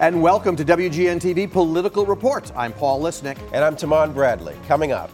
[0.00, 2.52] And welcome to WGN TV Political Report.
[2.54, 3.36] I'm Paul Lisnek.
[3.52, 4.54] And I'm Tahman Bradley.
[4.68, 5.10] Coming up.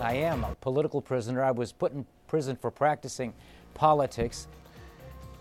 [0.00, 1.42] I am a political prisoner.
[1.42, 3.34] I was put in prison for practicing
[3.74, 4.46] politics.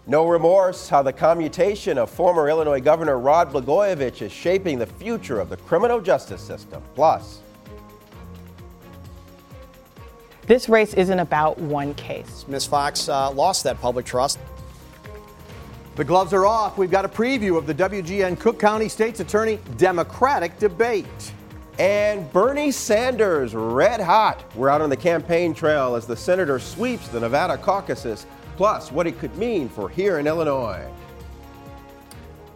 [0.08, 5.40] No remorse, how the commutation of former Illinois Governor Rod Blagojevich is shaping the future
[5.40, 6.82] of the criminal justice system.
[6.96, 7.42] Plus,
[10.48, 12.44] this race isn't about one case.
[12.48, 12.66] Ms.
[12.66, 14.40] Foxx uh, lost that public trust.
[15.96, 16.80] The gloves are off.
[16.80, 21.06] We've got a preview of the WGN Cook County State's Attorney Democratic debate.
[21.78, 24.44] And Bernie Sanders, red hot.
[24.56, 28.26] We're out on the campaign trail as the senator sweeps the Nevada caucuses,
[28.58, 30.84] plus what it could mean for here in Illinois.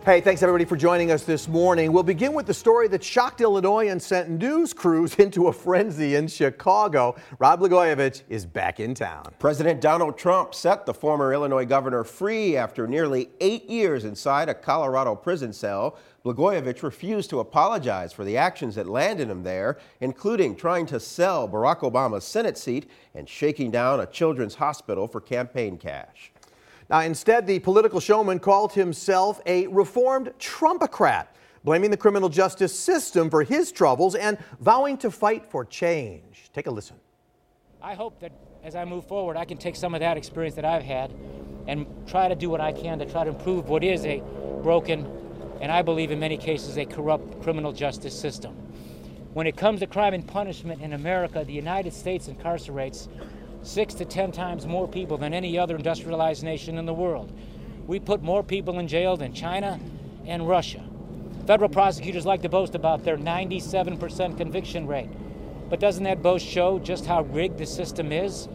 [0.08, 1.92] Hey, thanks everybody for joining us this morning.
[1.92, 6.16] We'll begin with the story that shocked Illinois and sent news crews into a frenzy
[6.16, 7.18] in Chicago.
[7.40, 9.34] Rod Blagojevich is back in town.
[9.38, 14.54] President Donald Trump set the former Illinois governor free after nearly eight years inside a
[14.54, 15.98] Colorado prison cell.
[16.24, 21.50] Blagojevich refused to apologize for the actions that landed him there, including trying to sell
[21.50, 26.32] Barack Obama's Senate seat and shaking down a children's hospital for campaign cash.
[26.90, 31.28] Now, instead, the political showman called himself a reformed Trumpocrat,
[31.64, 36.50] blaming the criminal justice system for his troubles and vowing to fight for change.
[36.54, 36.96] Take a listen.
[37.82, 38.32] I hope that
[38.64, 41.14] as I move forward, I can take some of that experience that I've had
[41.68, 44.22] and try to do what I can to try to improve what is a
[44.64, 45.06] broken
[45.62, 48.54] and I believe in many cases a corrupt criminal justice system.
[49.34, 53.08] When it comes to crime and punishment in America, the United States incarcerates
[53.64, 57.32] six to ten times more people than any other industrialized nation in the world.
[57.86, 59.80] We put more people in jail than China
[60.26, 60.84] and Russia.
[61.46, 65.10] Federal prosecutors like to boast about their 97% conviction rate.
[65.70, 68.48] But doesn't that boast show just how rigged the system is?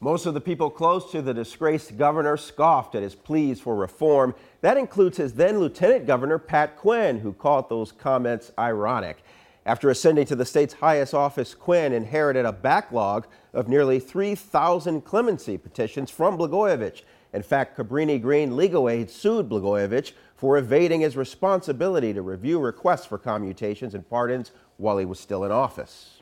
[0.00, 4.34] Most of the people close to the disgraced governor scoffed at his pleas for reform.
[4.60, 9.24] That includes his then Lieutenant Governor Pat Quinn, who called those comments ironic.
[9.68, 15.58] After ascending to the state's highest office, Quinn inherited a backlog of nearly 3,000 clemency
[15.58, 17.02] petitions from Blagojevich.
[17.34, 23.04] In fact, Cabrini Green Legal Aid sued Blagojevich for evading his responsibility to review requests
[23.04, 26.17] for commutations and pardons while he was still in office.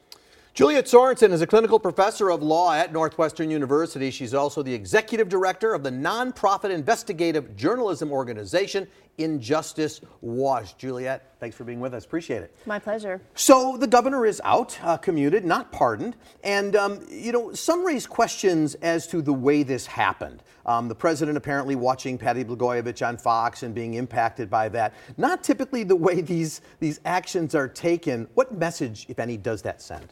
[0.56, 4.10] Juliet Sorensen is a clinical professor of law at Northwestern University.
[4.10, 10.78] She's also the executive director of the nonprofit investigative journalism organization Injustice Watch.
[10.78, 12.06] Juliet, thanks for being with us.
[12.06, 12.56] Appreciate it.
[12.64, 13.20] My pleasure.
[13.34, 18.06] So the governor is out, uh, commuted, not pardoned, and um, you know some raise
[18.06, 20.42] questions as to the way this happened.
[20.64, 24.94] Um, the president apparently watching Patty Blagojevich on Fox and being impacted by that.
[25.18, 28.26] Not typically the way these these actions are taken.
[28.32, 30.08] What message, if any, does that send?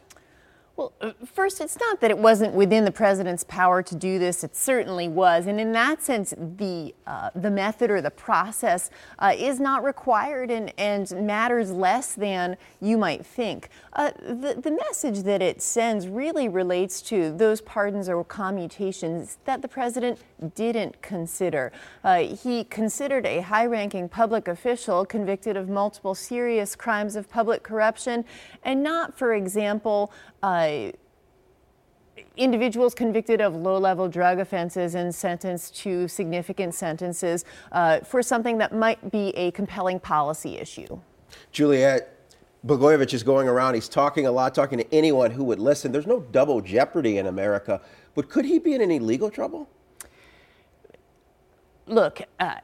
[0.77, 4.43] Well, uh, first, it's not that it wasn't within the president's power to do this.
[4.43, 9.33] It certainly was, and in that sense, the uh, the method or the process uh,
[9.37, 13.69] is not required and, and matters less than you might think.
[13.93, 19.61] Uh, the the message that it sends really relates to those pardons or commutations that
[19.61, 20.19] the president
[20.55, 21.71] didn't consider.
[22.03, 28.25] Uh, he considered a high-ranking public official convicted of multiple serious crimes of public corruption,
[28.63, 30.11] and not, for example.
[30.65, 30.91] Uh,
[32.37, 38.57] individuals convicted of low level drug offenses and sentenced to significant sentences uh, for something
[38.57, 40.99] that might be a compelling policy issue.
[41.51, 42.11] Juliet,
[42.65, 45.91] Blagojevich is going around, he's talking a lot, talking to anyone who would listen.
[45.91, 47.81] There's no double jeopardy in America,
[48.15, 49.69] but could he be in any legal trouble?
[51.85, 52.55] Look, uh,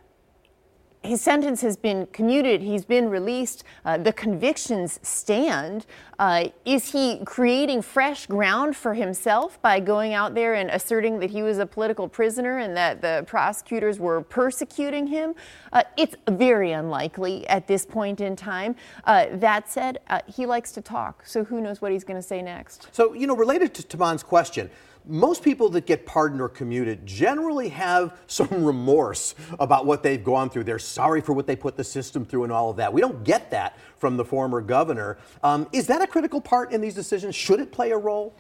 [1.04, 5.86] his sentence has been commuted, he's been released, uh, the convictions stand.
[6.20, 11.32] Uh, is he creating fresh ground for himself by going out there and asserting that
[11.32, 15.34] he was a political prisoner and that the prosecutors were persecuting him?
[15.74, 18.76] Uh, it's very unlikely at this point in time.
[19.06, 22.28] Uh, that said, uh, he likes to talk, so who knows what he's going to
[22.28, 22.88] say next.
[22.92, 24.70] So, you know, related to Tahman's question,
[25.06, 30.50] most people that get pardoned or commuted generally have some remorse about what they've gone
[30.50, 30.64] through.
[30.64, 32.92] They're sorry for what they put the system through and all of that.
[32.92, 35.18] We don't get that from the former governor.
[35.44, 37.36] Um, is that a critical part in these decisions?
[37.36, 38.34] Should it play a role?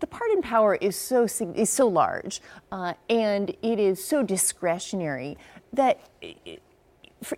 [0.00, 2.40] the pardon power is so is so large,
[2.70, 5.36] uh, and it is so discretionary
[5.72, 6.00] that.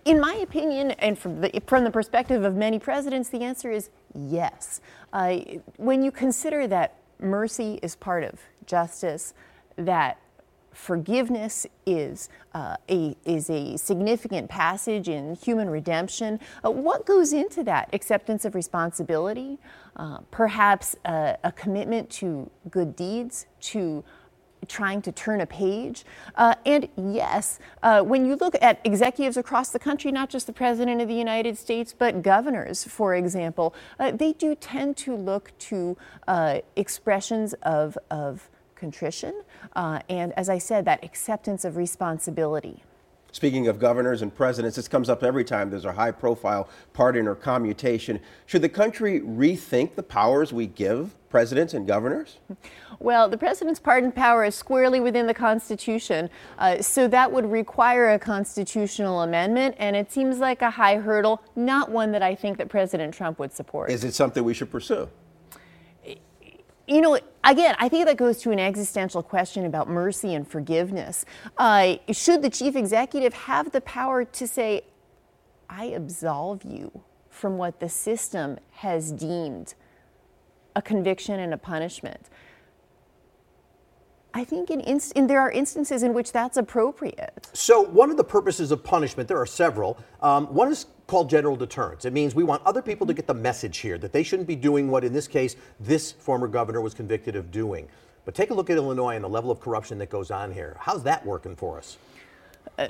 [0.05, 3.89] in my opinion, and from the, from the perspective of many presidents, the answer is
[4.13, 4.81] yes.
[5.13, 5.37] Uh,
[5.77, 9.33] when you consider that mercy is part of justice,
[9.75, 10.19] that
[10.71, 16.39] forgiveness is, uh, a, is a significant passage in human redemption.
[16.63, 17.89] Uh, what goes into that?
[17.93, 19.57] Acceptance of responsibility,
[19.95, 24.03] uh, perhaps a commitment to good deeds, to
[24.67, 26.05] trying to turn a page.
[26.35, 30.53] Uh, and yes, uh, when you look at executives across the country, not just the
[30.53, 35.51] President of the United States, but governors, for example, uh, they do tend to look
[35.59, 39.43] to uh, expressions of, of contrition
[39.75, 42.83] uh, and, as I said, that acceptance of responsibility.
[43.31, 47.27] Speaking of governors and presidents, this comes up every time there's a high profile pardon
[47.27, 48.19] or commutation.
[48.45, 52.37] Should the country rethink the powers we give presidents and governors?
[52.99, 58.13] Well, the president's pardon power is squarely within the Constitution, uh, so that would require
[58.13, 62.57] a constitutional amendment, and it seems like a high hurdle, not one that I think
[62.57, 63.91] that President Trump would support.
[63.91, 65.09] Is it something we should pursue?
[66.87, 71.25] You know, again, I think that goes to an existential question about mercy and forgiveness.
[71.57, 74.83] Uh, should the chief executive have the power to say,
[75.69, 79.75] I absolve you from what the system has deemed
[80.75, 82.29] a conviction and a punishment?
[84.37, 87.49] I think in, inst- in, there are instances in which that's appropriate.
[87.53, 89.97] So, one of the purposes of punishment, there are several.
[90.21, 92.05] Um, one is called general deterrence.
[92.05, 94.55] It means we want other people to get the message here that they shouldn't be
[94.55, 97.87] doing what, in this case, this former governor was convicted of doing.
[98.25, 100.77] But take a look at Illinois and the level of corruption that goes on here.
[100.79, 101.97] How's that working for us?
[102.77, 102.89] Uh,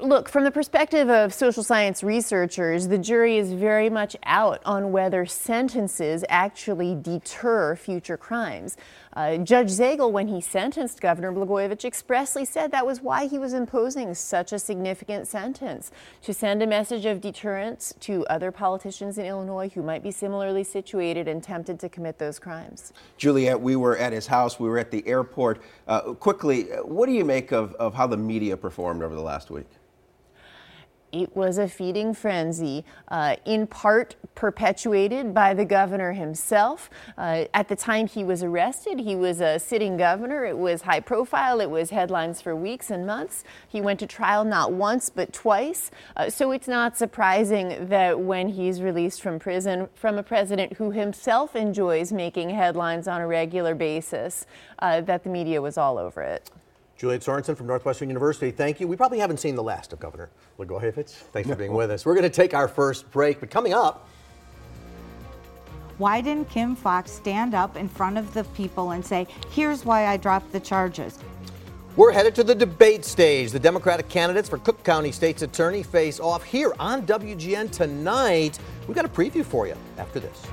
[0.00, 4.92] look, from the perspective of social science researchers, the jury is very much out on
[4.92, 8.76] whether sentences actually deter future crimes.
[9.14, 13.52] Uh, Judge Zagel, when he sentenced Governor Blagojevich, expressly said that was why he was
[13.52, 15.90] imposing such a significant sentence
[16.22, 20.64] to send a message of deterrence to other politicians in Illinois who might be similarly
[20.64, 22.94] situated and tempted to commit those crimes.
[23.18, 25.60] Juliet, we were at his house, we were at the airport.
[25.86, 29.50] Uh, quickly, what do you make of, of how the media performed over the last
[29.50, 29.66] week?
[31.12, 36.88] It was a feeding frenzy, uh, in part perpetuated by the governor himself.
[37.18, 40.46] Uh, at the time he was arrested, he was a sitting governor.
[40.46, 43.44] It was high profile, it was headlines for weeks and months.
[43.68, 45.90] He went to trial not once, but twice.
[46.16, 50.92] Uh, so it's not surprising that when he's released from prison from a president who
[50.92, 54.46] himself enjoys making headlines on a regular basis,
[54.78, 56.50] uh, that the media was all over it.
[57.02, 58.86] Juliet Sorensen from Northwestern University, thank you.
[58.86, 61.10] We probably haven't seen the last of Governor Blagojevich.
[61.10, 62.06] Thanks for being with us.
[62.06, 64.08] We're going to take our first break, but coming up,
[65.98, 70.06] why didn't Kim Foxx stand up in front of the people and say, here's why
[70.06, 71.18] I dropped the charges?
[71.96, 73.50] We're headed to the debate stage.
[73.50, 78.60] The Democratic candidates for Cook County State's Attorney face off here on WGN tonight.
[78.86, 80.46] We've got a preview for you after this.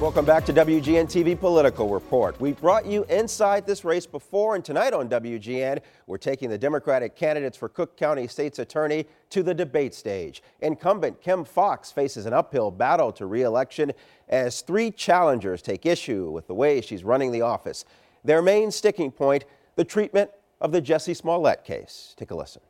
[0.00, 2.38] Welcome back to WGN TV Political Report.
[2.40, 7.14] We brought you inside this race before, and tonight on WGN, we're taking the Democratic
[7.14, 10.42] candidates for Cook County State's Attorney to the debate stage.
[10.60, 13.92] Incumbent Kim Foxx faces an uphill battle to re-election
[14.28, 17.84] as three challengers take issue with the way she's running the office.
[18.24, 19.44] Their main sticking point,
[19.76, 20.28] the treatment
[20.60, 22.14] of the Jussie Smollett case.
[22.18, 22.62] Take a listen.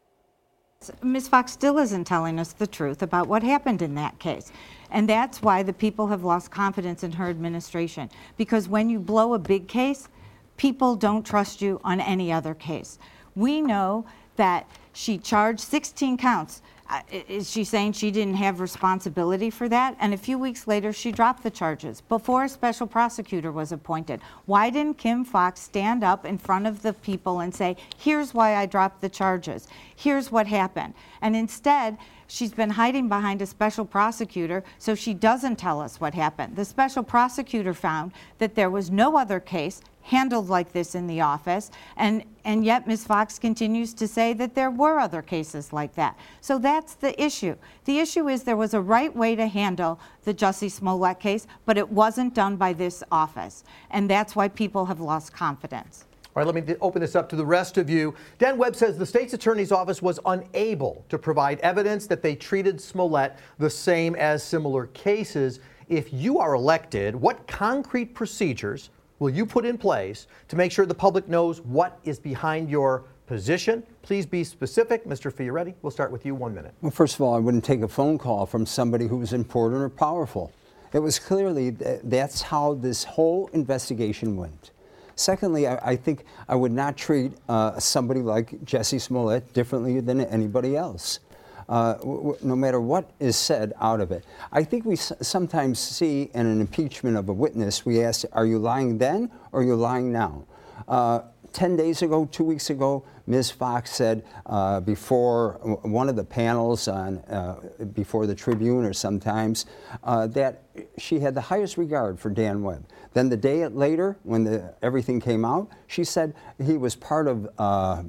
[1.03, 1.29] Ms.
[1.29, 4.51] Foxx still isn't telling us the truth about what happened in that case.
[4.91, 8.11] And that's why the people have lost confidence in her administration.
[8.37, 10.09] Because when you blow a big case,
[10.57, 12.99] people don't trust you on any other case.
[13.35, 19.49] We know that she charged 16 counts uh, is she saying she didn't have responsibility
[19.49, 19.97] for that?
[19.99, 24.21] And a few weeks later, she dropped the charges before a special prosecutor was appointed.
[24.45, 28.57] Why didn't Kim Foxx stand up in front of the people and say, here's why
[28.57, 29.67] I dropped the charges?
[29.97, 30.93] Here's what happened.
[31.23, 31.97] And instead,
[32.27, 36.55] she's been hiding behind a special prosecutor so she doesn't tell us what happened.
[36.55, 41.23] The special prosecutor found that there was no other case handled like this in the
[41.23, 43.05] office, and, and yet Ms.
[43.05, 46.17] Foxx continues to say that there were other cases like that.
[46.43, 47.57] So that's the issue.
[47.87, 51.79] The issue is there was a right way to handle the Jussie Smollett case, but
[51.79, 56.05] it wasn't done by this office, and that's why people have lost confidence.
[56.37, 58.15] All right, let me open this up to the rest of you.
[58.39, 62.79] Dan Webb says the state's attorney's office was unable to provide evidence that they treated
[62.79, 65.61] Smollett the same as similar cases.
[65.89, 70.87] If you are elected, what concrete procedures will you put in place to make sure
[70.87, 73.83] the public knows what is behind your position?
[74.03, 75.05] Please be specific.
[75.05, 75.33] Mr.
[75.33, 76.75] Fioretti, we'll start with you one minute.
[76.81, 79.83] Well, first of all, I wouldn't take a phone call from somebody who was important
[79.83, 80.53] or powerful.
[80.93, 84.71] It was clearly that's how this whole investigation went.
[85.17, 90.21] Secondly, I, I think I would not treat uh, somebody like Jussie Smollett differently than
[90.21, 91.21] anybody else
[91.69, 91.95] uh,
[92.43, 94.25] no matter what is said out of it.
[94.53, 98.59] I think we sometimes see in an impeachment of a witness, we ask, are you
[98.59, 100.45] lying then or are you lying now?
[100.89, 101.21] Uh,
[101.55, 103.53] 10 days ago, two weeks ago, Ms.
[103.53, 105.53] Foxx said uh, before
[105.83, 107.61] one of the panels on uh,
[107.95, 109.65] before the Tribune or sometimes
[110.03, 110.65] uh, that
[110.99, 112.87] she had the highest regard for Dan Webb.
[113.15, 117.49] Then the day later, when the, everything came out, she said he was part of
[117.57, 118.03] uh,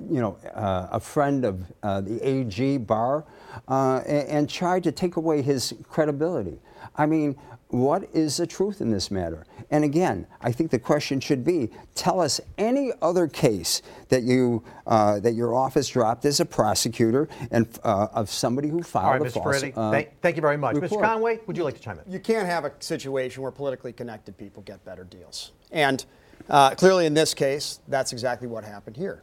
[0.00, 3.24] you know, uh, a friend of uh, the AG Barr,
[3.68, 6.58] uh, and, and, tried to take away his credibility.
[6.96, 7.36] I mean,
[7.68, 9.46] what is the truth in this matter?
[9.70, 14.62] And again, I think the question should be: Tell us any other case that you
[14.86, 19.12] uh, that your office dropped as a prosecutor and uh, of somebody who filed All
[19.12, 19.32] right, a Mr.
[19.32, 19.62] false.
[19.62, 21.02] Peretti, uh, thank, thank, you very much, report.
[21.02, 21.04] Mr.
[21.04, 21.40] Conway.
[21.46, 22.12] Would you like to chime in?
[22.12, 26.04] You can't have a situation where politically connected people get better deals, and
[26.48, 29.22] uh, clearly in this case, that's exactly what happened here.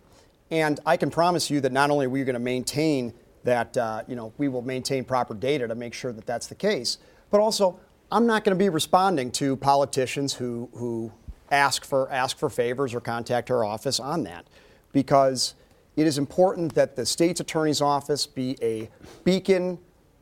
[0.51, 4.03] And I can promise you that not only are we going to maintain that, uh,
[4.07, 6.97] you know, we will maintain proper data to make sure that that's the case,
[7.31, 7.79] but also
[8.11, 11.11] I'm not going to be responding to politicians who, who
[11.49, 14.45] ask, for, ask for favors or contact our office on that
[14.91, 15.55] because
[15.95, 18.89] it is important that the state's attorney's office be a
[19.23, 19.79] beacon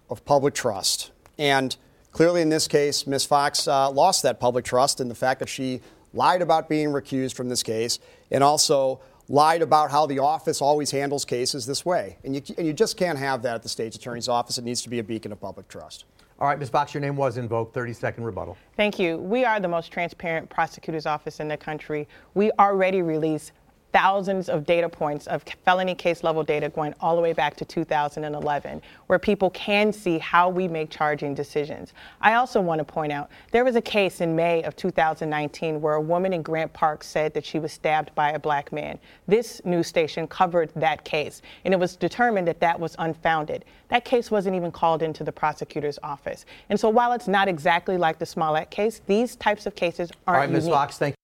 [0.09, 1.11] of public trust.
[1.39, 1.75] And
[2.11, 3.25] clearly, in this case, Ms.
[3.25, 5.81] Foxx uh, lost that public trust in the fact that she
[6.13, 7.99] lied about being recused from this case
[8.31, 12.17] and also lied about how the office always handles cases this way.
[12.23, 14.57] And you, and you just can't have that at the state's attorney's office.
[14.57, 16.05] It needs to be a beacon of public trust.
[16.39, 16.69] All right, Ms.
[16.69, 17.73] Foxx, your name was invoked.
[17.73, 18.57] 30 second rebuttal.
[18.75, 19.17] Thank you.
[19.17, 22.07] We are the most transparent prosecutor's office in the country.
[22.33, 23.51] We already release
[23.91, 27.65] thousands of data points of felony case level data going all the way back to
[27.65, 31.93] 2011, where people can see how we make charging decisions.
[32.21, 35.95] I also want to point out there was a case in May of 2019 where
[35.95, 38.99] a woman in Grant Park said that she was stabbed by a black man.
[39.27, 43.65] This news station covered that case, and it was determined that that was unfounded.
[43.89, 46.45] That case wasn't even called into the prosecutor's office.
[46.69, 50.37] And so while it's not exactly like the Smollett case, these types of cases aren't
[50.37, 50.65] All right, Ms.
[50.65, 50.75] unique.
[50.75, 51.18] Foxx, thank.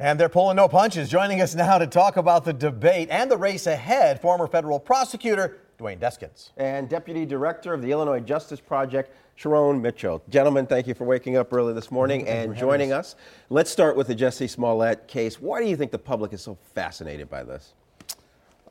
[0.00, 1.10] And they're pulling no punches.
[1.10, 5.58] Joining us now to talk about the debate and the race ahead, former federal prosecutor
[5.76, 6.52] Duane Deskins.
[6.56, 10.22] And Deputy Director of the Illinois Justice Project, Sharone Mitchell.
[10.30, 13.14] Gentlemen, thank you for waking up early this morning and joining us.
[13.50, 15.38] Let's start with the Jussie Smollett case.
[15.38, 17.74] Why do you think the public is so fascinated by this?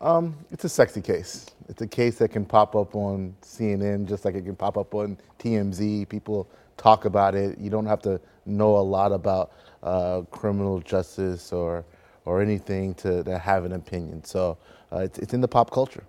[0.01, 1.45] Um, it's a sexy case.
[1.67, 4.95] It's a case that can pop up on CNN just like it can pop up
[4.95, 6.09] on TMZ.
[6.09, 7.59] People talk about it.
[7.59, 8.19] You don't have to
[8.49, 9.51] know a lot about
[9.83, 11.85] uh, criminal justice or
[12.25, 14.23] or anything to, to have an opinion.
[14.23, 14.57] So
[14.91, 16.03] uh, it's, it's in the pop culture.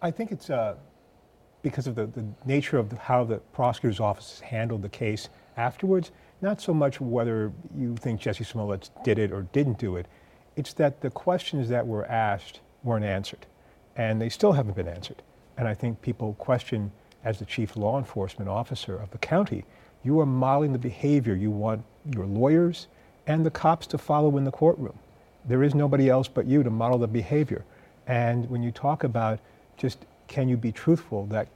[0.00, 0.76] I think it's uh,
[1.62, 6.12] because of the, the nature of the, how the prosecutor's office handled the case afterwards.
[6.40, 10.06] Not so much whether you think Jussie Smollett did it or didn't do it.
[10.56, 13.46] It's that the questions that were asked weren't answered,
[13.96, 15.22] and they still haven't been answered.
[15.56, 16.92] And I think people question,
[17.24, 19.64] as the chief law enforcement officer of the county,
[20.04, 22.86] you are modeling the behavior you want your lawyers
[23.26, 24.98] and the cops to follow in the courtroom.
[25.44, 27.64] There is nobody else but you to model the behavior.
[28.06, 29.38] And when you talk about
[29.76, 31.48] just can you be truthful, that,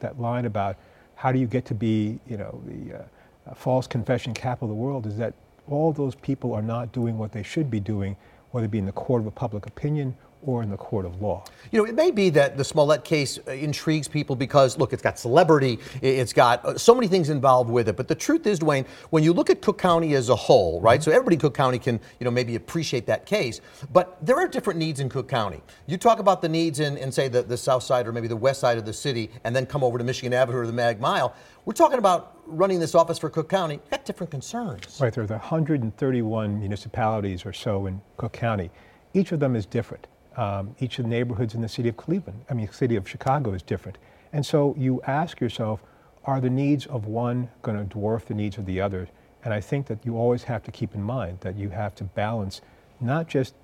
[0.00, 0.76] that line about
[1.16, 4.80] how do you get to be, you know, the uh, false confession capital of the
[4.80, 5.34] world is that
[5.68, 8.16] all those people are not doing what they should be doing,
[8.50, 11.20] whether it be in the court of a public opinion or in the court of
[11.22, 11.44] law.
[11.70, 15.02] You know, it may be that the Smollett case uh, intrigues people because, look, it's
[15.02, 17.96] got celebrity, it's got uh, so many things involved with it.
[17.96, 21.02] But the truth is, Duane, when you look at Cook County as a whole, right?
[21.02, 23.60] So everybody in Cook County can, you know, maybe appreciate that case.
[23.92, 25.62] But there are different needs in Cook County.
[25.86, 28.36] You talk about the needs in, in say, the, the south side or maybe the
[28.36, 31.00] west side of the city, and then come over to Michigan Avenue or the Mag
[31.00, 31.34] Mile.
[31.64, 33.74] We're talking about running this office for Cook County.
[33.74, 34.98] You've got different concerns.
[35.00, 38.70] Right, there are 131 municipalities or so in Cook County.
[39.14, 40.06] Each of them is different.
[40.36, 43.08] Um, each of the neighborhoods in the city of Cleveland, I mean, the city of
[43.08, 43.98] Chicago is different.
[44.32, 45.82] And so you ask yourself,
[46.24, 49.08] are the needs of one going to dwarf the needs of the other?
[49.44, 52.04] And I think that you always have to keep in mind that you have to
[52.04, 52.60] balance
[53.00, 53.54] not just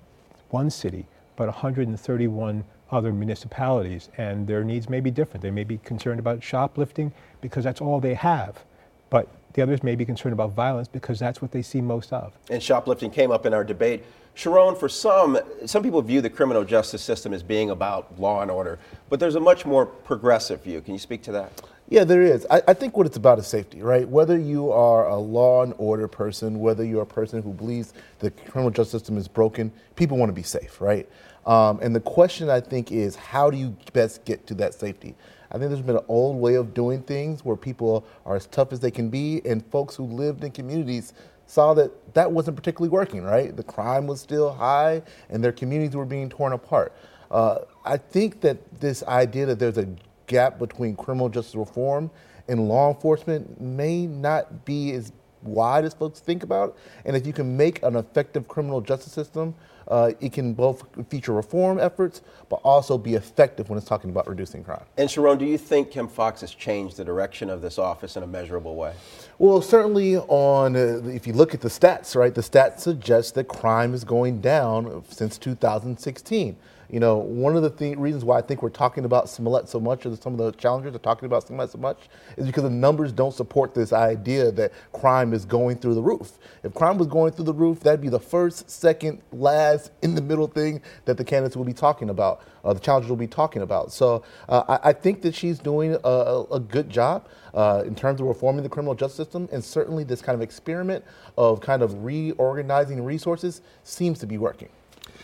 [0.49, 5.41] one city, but 131 other municipalities, and their needs may be different.
[5.41, 8.63] They may be concerned about shoplifting because that's all they have,
[9.09, 12.33] but the others may be concerned about violence because that's what they see most of.
[12.49, 14.03] And shoplifting came up in our debate.
[14.35, 18.49] Sharone, for some, some people view the criminal justice system as being about law and
[18.49, 20.81] order, but there's a much more progressive view.
[20.81, 21.51] Can you speak to that?
[21.89, 22.45] Yeah, there is.
[22.51, 24.07] I, I think what it's about is safety, right?
[24.07, 28.29] Whether you are a law and order person, whether you're a person who believes the
[28.29, 31.09] criminal justice system is broken, people want to be safe, right?
[31.47, 35.15] Um, and the question I think is, how do you best get to that safety?
[35.51, 38.71] I think there's been an old way of doing things where people are as tough
[38.71, 41.13] as they can be, and folks who lived in communities
[41.49, 43.55] saw that that wasn't particularly working, right?
[43.57, 46.93] The crime was still high, and their communities were being torn apart.
[47.31, 49.87] Uh, I think that this idea that there's a
[50.27, 52.11] gap between criminal justice reform
[52.47, 55.11] and law enforcement may not be as
[55.41, 56.69] why does folks think about.
[56.69, 56.75] It?
[57.05, 59.55] And if you can make an effective criminal justice system,
[59.87, 64.27] uh, it can both feature reform efforts, but also be effective when it's talking about
[64.27, 64.83] reducing crime.
[64.97, 68.21] And Sharone, do you think Kim Foxx has changed the direction of this office in
[68.21, 68.93] a measurable way?
[69.39, 73.47] Well, certainly on, uh, if you look at the stats, right, the stats suggest that
[73.47, 76.55] crime is going down since 2016
[76.89, 79.79] you know, one of the th- reasons why I think we're talking about Smollett so
[79.79, 82.69] much, or some of the challengers are talking about Smollett so much, is because the
[82.69, 86.39] numbers don't support this idea that crime is going through the roof.
[86.63, 90.21] If crime was going through the roof, that'd be the first, second, last, in the
[90.21, 93.61] middle thing that the candidates will be talking about, uh, the challengers will be talking
[93.61, 93.91] about.
[93.91, 97.27] So uh, I, I, think that she's doing a, a good job.
[97.51, 101.03] Uh, in terms of reforming the criminal justice system, and certainly this kind of experiment
[101.35, 104.69] of kind of reorganizing resources seems to be working.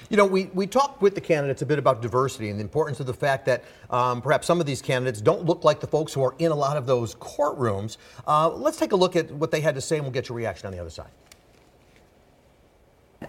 [0.10, 3.00] You know, we, we talked with the candidates a bit about diversity and the importance
[3.00, 6.14] of the fact that um, perhaps some of these candidates don't look like the folks
[6.14, 7.98] who are in a lot of those courtrooms.
[8.28, 10.36] Uh, let's take a look at what they had to say, and we'll get your
[10.36, 11.10] reaction on the other side.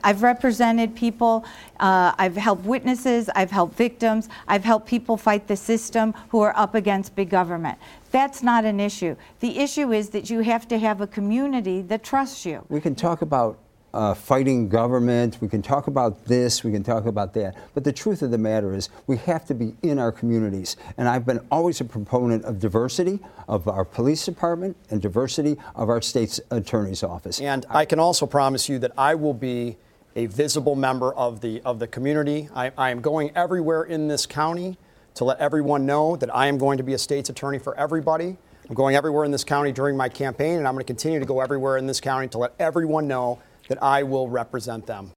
[0.05, 1.45] I've represented people,
[1.81, 6.55] uh, I've helped witnesses, I've helped victims, I've helped people fight the system who are
[6.57, 7.79] up against big government.
[8.11, 9.17] That's not an issue.
[9.41, 12.65] The issue is that you have to have a community that trusts you.
[12.69, 13.59] We can talk about
[13.97, 15.39] uh, fighting government.
[15.41, 17.57] We can talk about this, we can talk about that.
[17.73, 20.77] But the truth of the matter is, we have to be in our communities.
[20.99, 25.89] And I've been always a proponent of diversity of our police department and diversity of
[25.89, 27.41] our state's attorney's office.
[27.41, 29.79] And I can also promise you that I will be
[30.15, 32.51] a visible member of the, of the community.
[32.55, 34.77] I, I am going everywhere in this county
[35.15, 38.37] to let everyone know that I am going to be a state's attorney for everybody.
[38.69, 41.25] I'm going everywhere in this county during my campaign, and I'm going to continue to
[41.25, 43.39] go everywhere in this county to let everyone know
[43.69, 45.13] that I will represent them.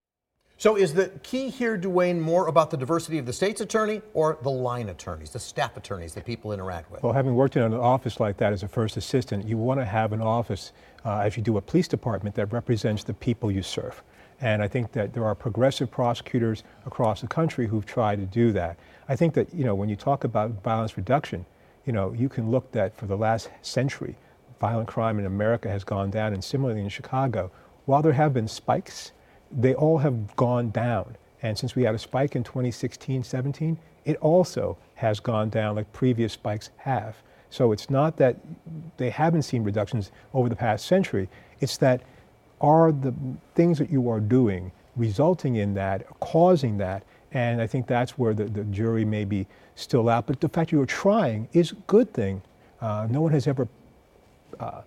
[0.59, 4.37] So, is the key here, Duane, more about the diversity of the state's attorney or
[4.41, 7.01] the line attorneys, the staff attorneys that people interact with?
[7.01, 9.85] Well, having worked in an office like that as a first assistant, you want to
[9.85, 10.73] have an office,
[11.05, 14.03] uh, as you do a police department, that represents the people you serve.
[14.41, 18.51] And I think that there are progressive prosecutors across the country who've tried to do
[18.51, 18.77] that.
[19.07, 21.45] I think that, you know, when you talk about violence reduction,
[21.85, 24.17] you know, you can look that for the last century,
[24.59, 27.49] violent crime in America has gone down, and similarly in Chicago,
[27.89, 29.13] while there have been spikes,
[29.51, 31.17] they all have gone down.
[31.41, 35.91] And since we had a spike in 2016 17, it also has gone down like
[35.91, 37.15] previous spikes have.
[37.49, 38.35] So it's not that
[38.97, 41.29] they haven't seen reductions over the past century,
[41.61, 42.03] it's that
[42.61, 43.11] are the
[43.55, 47.01] things that you are doing resulting in that, causing that?
[47.31, 50.27] And I think that's where the, the jury may be still out.
[50.27, 52.43] But the fact you are trying is a good thing.
[52.81, 53.67] Uh, no one has ever
[54.59, 54.81] uh,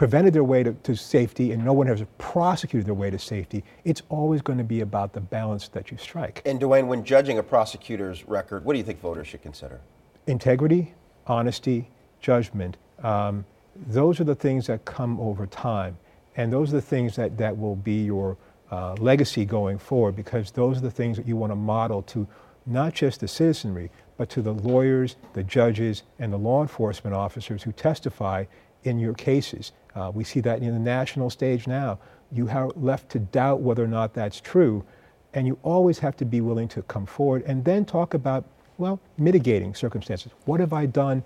[0.00, 3.62] prevented their way to, to, safety and no one has prosecuted their way to safety,
[3.84, 6.40] it's always going to be about the balance that you strike.
[6.46, 9.78] And Duane, when judging a prosecutor's record, what do you think voters should consider?
[10.26, 10.94] Integrity,
[11.26, 12.78] honesty, judgment.
[13.02, 13.44] Um,
[13.76, 15.98] those are the things that come over time.
[16.34, 18.38] And those are the things that, that will be your
[18.70, 22.26] uh, legacy going forward because those are the things that you want to model to
[22.64, 27.62] not just the citizenry, but to the lawyers, the judges, and the law enforcement officers
[27.62, 28.46] who testify
[28.84, 29.72] in your cases.
[29.94, 31.98] Uh, we see that in the national stage now.
[32.32, 34.84] You are left to doubt whether or not that's true,
[35.34, 38.44] and you always have to be willing to come forward and then talk about,
[38.78, 40.32] well, mitigating circumstances.
[40.44, 41.22] What have I done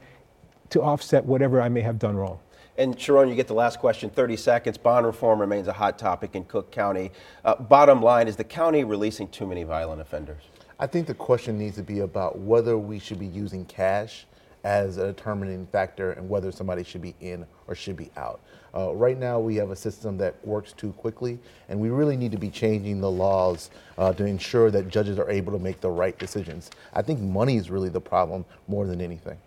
[0.71, 2.39] to offset whatever I may have done wrong?
[2.77, 4.79] And Sharone, you get the last question, 30 seconds.
[4.79, 7.13] Bond reform remains a hot topic in Cook County.
[7.45, 10.43] Uh, bottom line, is the county releasing too many violent offenders?
[10.81, 14.27] I think the question needs to be about whether we should be using cash
[14.65, 18.41] as a determining factor and whether somebody should be in or should be out.
[18.75, 22.33] Uh, right now, we have a system that works too quickly, and we really need
[22.33, 25.89] to be changing the laws uh, to ensure that judges are able to make the
[25.89, 26.71] right decisions.
[26.93, 29.39] I think money is really the problem more than anything.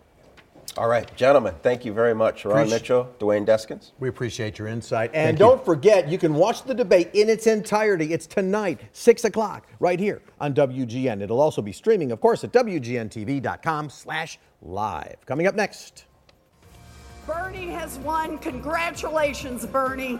[0.78, 2.44] All right, gentlemen, thank you very much.
[2.44, 3.90] Ron Mitchell, Duane Deskins.
[3.98, 5.10] We appreciate your insight.
[5.12, 5.64] And thank don't you.
[5.64, 8.12] forget, you can watch the debate in its entirety.
[8.12, 11.20] It's tonight, 6 o'clock, right here on WGN.
[11.20, 15.16] It'll also be streaming, of course, at WGNTV.com slash live.
[15.26, 16.04] Coming up next.
[17.26, 18.38] Bernie has won.
[18.38, 20.16] Congratulations, Bernie.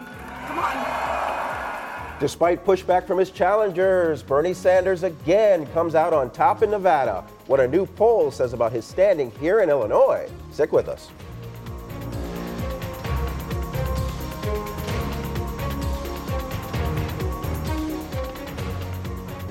[0.49, 2.18] Come on.
[2.18, 7.25] Despite pushback from his challengers, Bernie Sanders again comes out on top in Nevada.
[7.48, 10.28] What a new poll says about his standing here in Illinois.
[10.52, 11.08] Stick with us.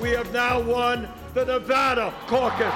[0.00, 2.72] We have now won the Nevada caucus.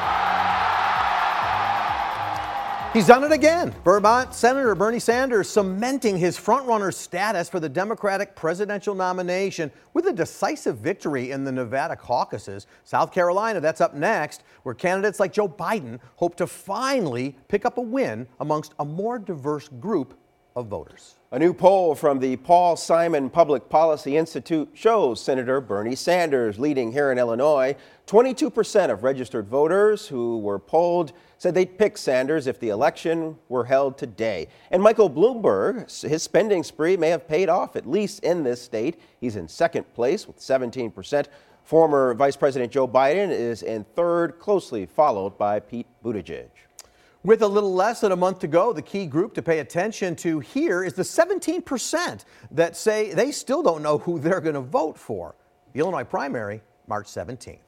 [2.93, 3.75] He's done it again.
[3.85, 10.13] Vermont Senator Bernie Sanders cementing his frontrunner status for the Democratic presidential nomination with a
[10.13, 12.67] decisive victory in the Nevada caucuses.
[12.85, 17.79] South Carolina, that's up next, where candidates like Joe Biden hope to finally pick up
[17.79, 20.13] a win amongst a more diverse group
[20.55, 21.15] of voters.
[21.35, 26.93] A new poll from the Paul Simon Public Policy Institute shows Senator Bernie Sanders leading
[26.93, 27.75] here in Illinois.
[28.07, 33.65] 22% of registered voters who were polled said they'd pick Sanders if the election were
[33.65, 34.47] held today.
[34.71, 39.01] And Michael Bloomberg, his spending spree may have paid off, at least in this state.
[39.19, 41.29] He's in second place with 17%.
[41.65, 46.51] Former Vice President Joe Biden is in third, closely followed by Pete Buttigieg.
[47.25, 50.17] With a little less than a month to go, the key group to pay attention
[50.17, 54.61] to here is the 17% that say they still don't know who they're going to
[54.61, 55.37] vote for.
[55.73, 57.59] The Illinois primary, March 17th.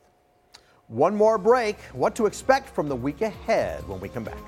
[0.88, 1.78] One more break.
[1.92, 4.42] What to expect from the week ahead when we come back.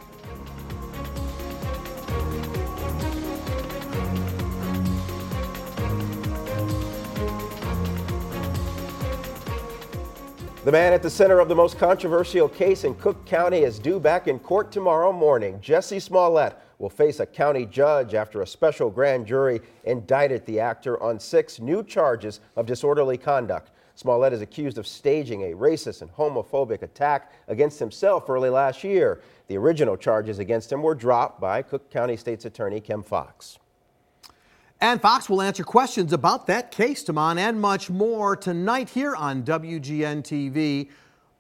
[10.67, 14.01] The man at the center of the most controversial case in Cook County is due
[14.01, 15.61] back in court tomorrow morning.
[15.61, 21.01] Jussie Smollett will face a county judge after a special grand jury indicted the actor
[21.01, 23.71] on six new charges of disorderly conduct.
[23.95, 29.21] Smollett is accused of staging a racist and homophobic attack against himself early last year.
[29.47, 33.61] The original charges against him were dropped by Cook County State's Attorney Kim Foxx.
[34.81, 39.43] And Foxx will answer questions about that case, Tahman, and much more tonight here on
[39.43, 40.91] WGN TV.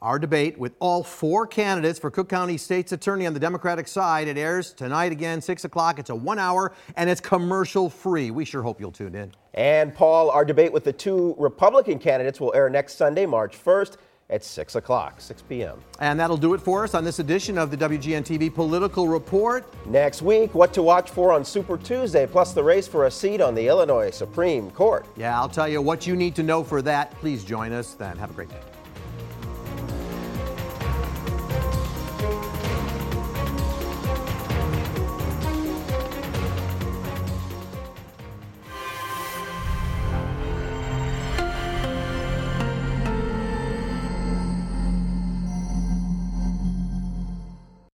[0.00, 4.26] Our debate with all four candidates for Cook County State's Attorney on the Democratic side.
[4.26, 5.98] It airs tonight again, 6 o'clock.
[5.98, 8.30] It's a one hour and it's commercial free.
[8.30, 9.32] We sure hope you'll tune in.
[9.52, 13.96] And Paul, our debate with the two Republican candidates will air next Sunday, March 1st
[14.30, 15.78] at 6 o'clock, 6 p.m.
[16.00, 19.64] And that'll do it for us on this edition of the WGN TV Political Report.
[19.86, 23.40] Next week, what to watch for on Super Tuesday, plus the race for a seat
[23.40, 25.06] on the Illinois Supreme Court.
[25.16, 27.12] Yeah, I'll tell you what you need to know for that.
[27.12, 28.16] Please join us then.
[28.18, 28.60] Have a great day.